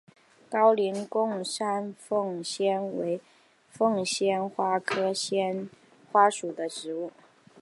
[0.49, 3.21] 高黎贡山凤仙花为
[3.69, 5.69] 凤仙花科凤仙
[6.11, 7.11] 花属的植物。